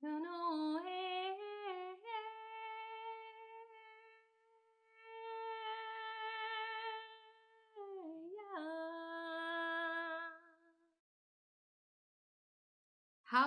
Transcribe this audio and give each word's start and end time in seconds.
How 0.00 0.10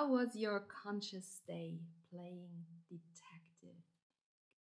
was 0.09 0.35
your 0.35 0.59
conscious 0.59 1.39
day 1.47 1.79
playing 2.11 2.49
detective, 2.89 3.79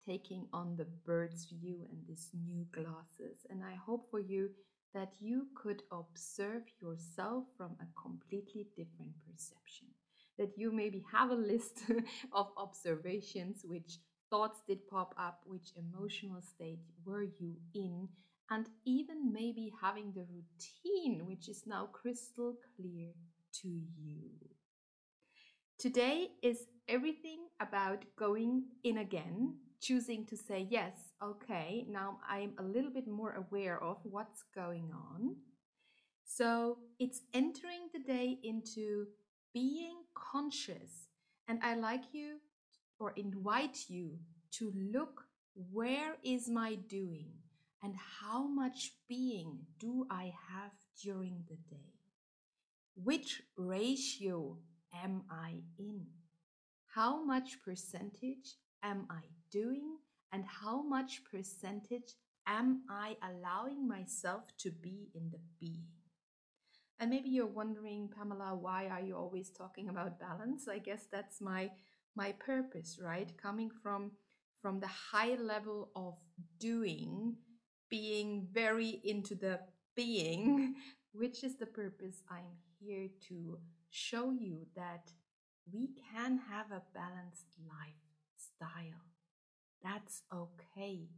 taking 0.06 0.46
on 0.52 0.76
the 0.76 0.84
bird's 0.84 1.46
view 1.46 1.86
and 1.90 2.06
these 2.06 2.30
new 2.46 2.66
glasses? 2.70 3.46
And 3.50 3.64
I 3.64 3.74
hope 3.74 4.08
for 4.12 4.20
you 4.20 4.50
that 4.94 5.12
you 5.18 5.48
could 5.56 5.82
observe 5.90 6.62
yourself 6.80 7.46
from 7.56 7.76
a 7.80 8.00
completely 8.00 8.68
different 8.76 9.14
perception. 9.26 9.88
That 10.40 10.56
you 10.56 10.72
maybe 10.72 11.04
have 11.12 11.30
a 11.30 11.34
list 11.34 11.82
of 12.32 12.48
observations, 12.56 13.60
which 13.62 13.98
thoughts 14.30 14.60
did 14.66 14.88
pop 14.88 15.14
up, 15.18 15.42
which 15.44 15.72
emotional 15.76 16.40
state 16.40 16.80
were 17.04 17.24
you 17.38 17.56
in, 17.74 18.08
and 18.50 18.66
even 18.84 19.32
maybe 19.32 19.72
having 19.80 20.12
the 20.12 20.24
routine, 20.24 21.26
which 21.26 21.48
is 21.48 21.64
now 21.66 21.90
crystal 21.92 22.56
clear 22.76 23.10
to 23.62 23.68
you. 23.68 24.30
Today 25.78 26.28
is 26.42 26.66
everything 26.88 27.46
about 27.60 28.04
going 28.18 28.64
in 28.84 28.98
again, 28.98 29.56
choosing 29.80 30.26
to 30.26 30.36
say, 30.36 30.66
yes, 30.68 30.96
okay, 31.22 31.86
now 31.88 32.18
I'm 32.28 32.52
a 32.58 32.62
little 32.62 32.90
bit 32.90 33.08
more 33.08 33.32
aware 33.32 33.82
of 33.82 33.98
what's 34.04 34.42
going 34.54 34.90
on. 34.92 35.36
So 36.24 36.78
it's 36.98 37.22
entering 37.32 37.88
the 37.92 38.00
day 38.00 38.38
into 38.44 39.06
being 39.52 39.96
conscious. 40.14 41.08
And 41.48 41.60
I 41.62 41.74
like 41.74 42.12
you 42.12 42.36
or 42.98 43.12
invite 43.16 43.88
you 43.88 44.18
to 44.52 44.72
look 44.92 45.24
where 45.72 46.16
is 46.22 46.48
my 46.48 46.74
doing 46.74 47.32
and 47.82 47.94
how 48.20 48.46
much 48.46 48.92
being 49.08 49.58
do 49.78 50.06
I 50.10 50.32
have 50.48 50.72
during 51.02 51.44
the 51.48 51.56
day? 51.74 51.94
Which 53.02 53.42
ratio 53.56 54.58
am 55.02 55.22
I 55.30 55.62
in? 55.78 56.06
How 56.94 57.24
much 57.24 57.62
percentage 57.64 58.56
am 58.82 59.06
I 59.08 59.22
doing? 59.50 59.96
And 60.32 60.44
how 60.44 60.82
much 60.82 61.22
percentage 61.24 62.14
am 62.46 62.82
I 62.88 63.16
allowing 63.22 63.88
myself 63.88 64.44
to 64.58 64.70
be 64.70 65.08
in 65.14 65.30
the 65.30 65.40
being? 65.58 65.99
And 67.00 67.10
maybe 67.10 67.30
you're 67.30 67.46
wondering, 67.46 68.10
Pamela, 68.14 68.54
why 68.54 68.86
are 68.88 69.00
you 69.00 69.16
always 69.16 69.50
talking 69.50 69.88
about 69.88 70.20
balance? 70.20 70.68
I 70.68 70.78
guess 70.78 71.06
that's 71.10 71.40
my 71.40 71.70
my 72.14 72.32
purpose, 72.32 72.98
right? 73.02 73.30
Coming 73.42 73.70
from 73.82 74.12
from 74.60 74.80
the 74.80 74.88
high 74.88 75.36
level 75.36 75.90
of 75.96 76.14
doing, 76.58 77.36
being 77.88 78.46
very 78.52 79.00
into 79.04 79.34
the 79.34 79.60
being, 79.96 80.74
which 81.12 81.42
is 81.42 81.56
the 81.56 81.66
purpose 81.66 82.22
I'm 82.30 82.58
here 82.78 83.08
to 83.28 83.58
show 83.90 84.30
you 84.32 84.66
that 84.76 85.10
we 85.72 85.88
can 86.12 86.38
have 86.50 86.70
a 86.70 86.82
balanced 86.94 87.56
lifestyle. 87.66 89.00
That's 89.82 90.22
okay. 90.32 91.08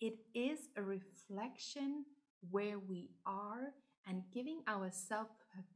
It 0.00 0.18
is 0.34 0.68
a 0.76 0.82
reflection 0.82 2.04
where 2.50 2.78
we 2.78 3.10
are 3.26 3.74
and 4.06 4.22
giving 4.32 4.60
ourselves 4.68 5.30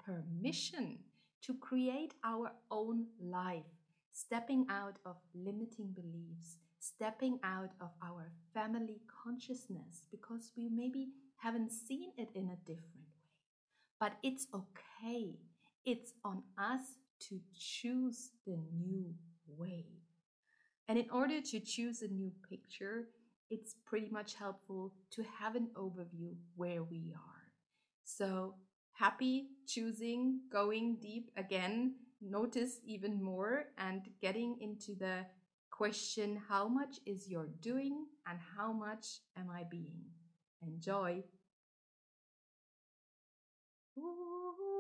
permission 0.05 0.99
to 1.43 1.55
create 1.55 2.15
our 2.25 2.53
own 2.71 3.07
life, 3.21 3.71
stepping 4.13 4.67
out 4.69 4.99
of 5.07 5.17
limiting 5.35 5.95
beliefs, 5.95 6.57
stepping 6.81 7.39
out 7.45 7.71
of 7.81 7.91
our 8.03 8.33
family 8.53 9.01
consciousness 9.25 10.03
because 10.11 10.53
we 10.57 10.69
maybe 10.69 11.09
haven't 11.37 11.73
seen 11.73 12.11
it 12.17 12.29
in 12.35 12.51
a 12.51 12.57
different 12.67 12.95
way. 12.95 13.35
But 14.01 14.13
it's 14.23 14.47
okay 14.55 15.39
it's 15.89 16.13
on 16.23 16.43
us 16.59 16.83
to 17.19 17.41
choose 17.59 18.33
the 18.47 18.59
new 18.79 19.15
way. 19.47 19.87
And 20.87 20.99
in 20.99 21.09
order 21.11 21.41
to 21.41 21.61
choose 21.61 22.03
a 22.03 22.09
new 22.09 22.31
picture, 22.49 23.09
it's 23.51 23.75
pretty 23.87 24.11
much 24.11 24.35
helpful 24.35 24.93
to 25.13 25.25
have 25.41 25.57
an 25.57 25.69
overview 25.75 26.35
where 26.57 26.83
we 26.83 27.15
are. 27.15 27.38
So 28.09 28.55
happy, 28.93 29.49
choosing, 29.67 30.41
going 30.51 30.97
deep 30.97 31.31
again, 31.37 31.95
notice 32.23 32.81
even 32.87 33.23
more, 33.23 33.67
and 33.77 34.01
getting 34.23 34.57
into 34.63 34.95
the 34.99 35.27
question 35.71 36.41
how 36.49 36.69
much 36.69 36.97
is 37.07 37.29
your 37.29 37.49
doing 37.61 38.07
and 38.27 38.39
how 38.57 38.73
much 38.73 39.21
am 39.37 39.51
I 39.51 39.65
being? 39.71 40.01
Enjoy. 40.63 41.23
Ooh. 43.99 44.78